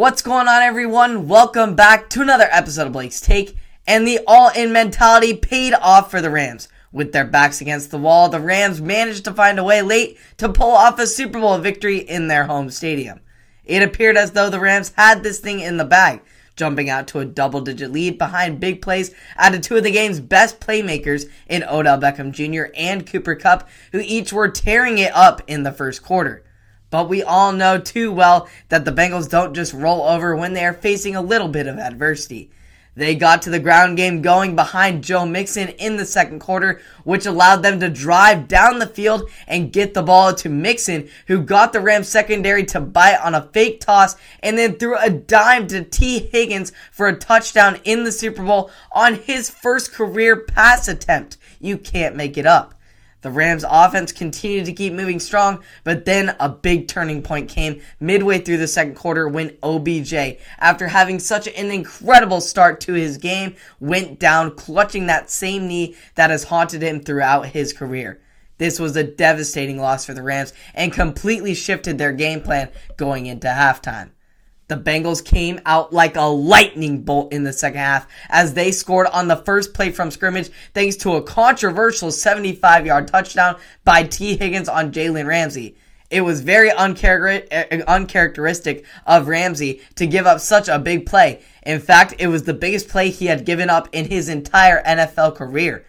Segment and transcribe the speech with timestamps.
[0.00, 1.28] What's going on, everyone?
[1.28, 3.58] Welcome back to another episode of Blake's Take.
[3.86, 6.68] And the all in mentality paid off for the Rams.
[6.90, 10.48] With their backs against the wall, the Rams managed to find a way late to
[10.48, 13.20] pull off a Super Bowl victory in their home stadium.
[13.66, 16.22] It appeared as though the Rams had this thing in the bag,
[16.56, 19.90] jumping out to a double digit lead behind big plays out of two of the
[19.90, 22.72] game's best playmakers in Odell Beckham Jr.
[22.74, 26.42] and Cooper Kupp, who each were tearing it up in the first quarter.
[26.90, 30.64] But we all know too well that the Bengals don't just roll over when they
[30.64, 32.50] are facing a little bit of adversity.
[32.96, 37.24] They got to the ground game going behind Joe Mixon in the second quarter, which
[37.24, 41.72] allowed them to drive down the field and get the ball to Mixon, who got
[41.72, 45.84] the Rams secondary to bite on a fake toss and then threw a dime to
[45.84, 51.36] Tee Higgins for a touchdown in the Super Bowl on his first career pass attempt.
[51.60, 52.74] You can't make it up.
[53.22, 57.82] The Rams offense continued to keep moving strong, but then a big turning point came
[58.00, 63.18] midway through the second quarter when OBJ, after having such an incredible start to his
[63.18, 68.20] game, went down clutching that same knee that has haunted him throughout his career.
[68.56, 73.26] This was a devastating loss for the Rams and completely shifted their game plan going
[73.26, 74.10] into halftime.
[74.70, 79.08] The Bengals came out like a lightning bolt in the second half as they scored
[79.08, 84.36] on the first play from scrimmage thanks to a controversial 75 yard touchdown by Tee
[84.36, 85.74] Higgins on Jalen Ramsey.
[86.08, 91.42] It was very eh, uncharacteristic of Ramsey to give up such a big play.
[91.66, 95.34] In fact, it was the biggest play he had given up in his entire NFL
[95.34, 95.84] career.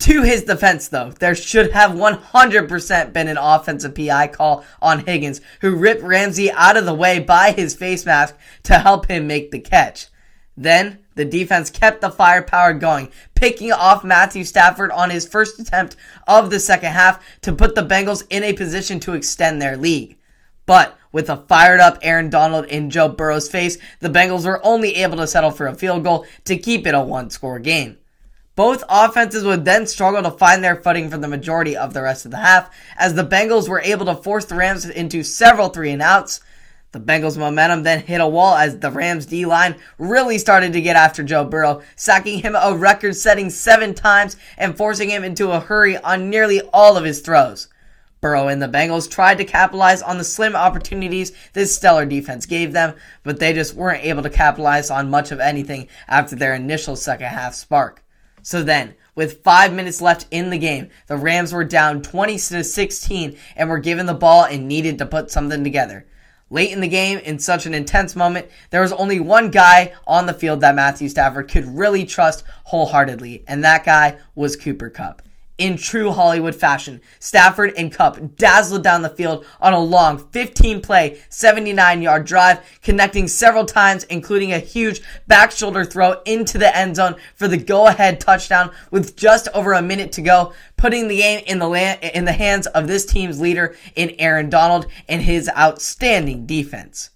[0.00, 5.40] To his defense, though, there should have 100% been an offensive PI call on Higgins,
[5.60, 9.50] who ripped Ramsey out of the way by his face mask to help him make
[9.50, 10.06] the catch.
[10.56, 15.96] Then, the defense kept the firepower going, picking off Matthew Stafford on his first attempt
[16.28, 20.16] of the second half to put the Bengals in a position to extend their lead.
[20.64, 24.94] But with a fired up Aaron Donald in Joe Burrow's face, the Bengals were only
[24.96, 27.96] able to settle for a field goal to keep it a one score game.
[28.58, 32.24] Both offenses would then struggle to find their footing for the majority of the rest
[32.24, 35.92] of the half, as the Bengals were able to force the Rams into several three
[35.92, 36.40] and outs.
[36.90, 40.80] The Bengals' momentum then hit a wall as the Rams' D line really started to
[40.80, 45.52] get after Joe Burrow, sacking him a record setting seven times and forcing him into
[45.52, 47.68] a hurry on nearly all of his throws.
[48.20, 52.72] Burrow and the Bengals tried to capitalize on the slim opportunities this stellar defense gave
[52.72, 56.96] them, but they just weren't able to capitalize on much of anything after their initial
[56.96, 58.02] second half spark.
[58.48, 62.64] So then, with five minutes left in the game, the Rams were down 20 to
[62.64, 66.06] 16 and were given the ball and needed to put something together.
[66.48, 70.24] Late in the game, in such an intense moment, there was only one guy on
[70.24, 75.20] the field that Matthew Stafford could really trust wholeheartedly, and that guy was Cooper Kupp
[75.58, 77.00] in true Hollywood fashion.
[77.18, 82.60] Stafford and Kupp dazzled down the field on a long 15 play, 79 yard drive,
[82.82, 87.56] connecting several times, including a huge back shoulder throw into the end zone for the
[87.56, 91.68] go ahead touchdown with just over a minute to go, putting the game in the,
[91.68, 97.10] land, in the hands of this team's leader in Aaron Donald and his outstanding defense.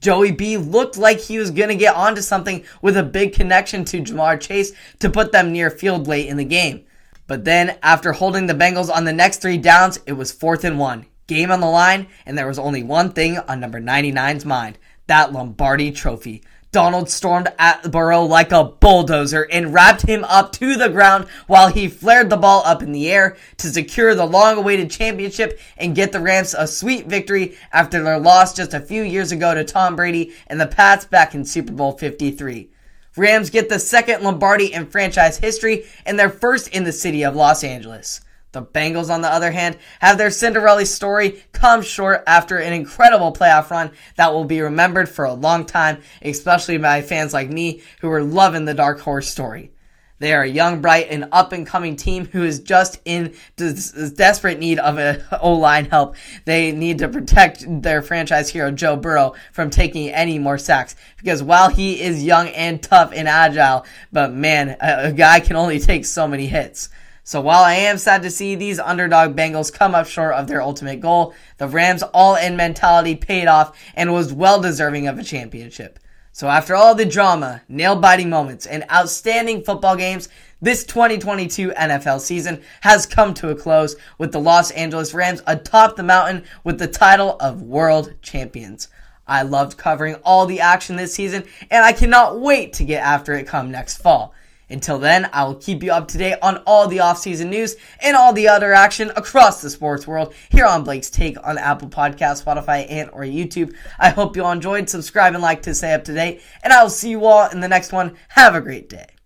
[0.00, 3.84] Joey B looked like he was going to get onto something with a big connection
[3.86, 6.84] to Ja'Marr Chase to put them near field late in the game.
[7.28, 10.78] But then, after holding the Bengals on the next three downs, it was fourth and
[10.78, 11.06] one.
[11.28, 15.32] Game on the line, and there was only one thing on number 99's mind that
[15.32, 16.42] Lombardi trophy.
[16.72, 21.26] Donald stormed at the Burrow like a bulldozer and wrapped him up to the ground
[21.46, 25.58] while he flared the ball up in the air to secure the long awaited championship
[25.78, 29.54] and get the Rams a sweet victory after their loss just a few years ago
[29.54, 32.70] to Tom Brady and the Pats back in Super Bowl 53.
[33.18, 37.34] Rams get the second Lombardi in franchise history and their first in the city of
[37.34, 38.20] Los Angeles.
[38.52, 43.32] The Bengals, on the other hand, have their Cinderella story come short after an incredible
[43.32, 47.82] playoff run that will be remembered for a long time, especially by fans like me
[48.00, 49.72] who are loving the Dark Horse story.
[50.18, 54.10] They are a young, bright, and up and coming team who is just in des-
[54.10, 56.16] desperate need of a O line help.
[56.44, 61.42] They need to protect their franchise hero Joe Burrow from taking any more sacks because
[61.42, 65.78] while he is young and tough and agile, but man, a, a guy can only
[65.78, 66.88] take so many hits.
[67.22, 70.62] So while I am sad to see these underdog Bengals come up short of their
[70.62, 75.22] ultimate goal, the Rams all in mentality paid off and was well deserving of a
[75.22, 75.98] championship.
[76.38, 80.28] So after all the drama, nail-biting moments, and outstanding football games,
[80.62, 85.96] this 2022 NFL season has come to a close with the Los Angeles Rams atop
[85.96, 88.86] the mountain with the title of world champions.
[89.26, 91.42] I loved covering all the action this season,
[91.72, 94.32] and I cannot wait to get after it come next fall.
[94.70, 98.16] Until then, I will keep you up to date on all the offseason news and
[98.16, 102.44] all the other action across the sports world here on Blake's Take on Apple Podcast,
[102.44, 103.74] Spotify, and or YouTube.
[103.98, 104.88] I hope you all enjoyed.
[104.88, 107.60] Subscribe and like to stay up to date, and I will see you all in
[107.60, 108.16] the next one.
[108.28, 109.17] Have a great day.